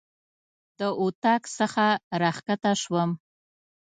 [0.79, 1.85] د اطاق څخه
[2.21, 3.09] راکښته شوم.